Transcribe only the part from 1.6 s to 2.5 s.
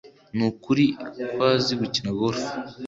gukina golf.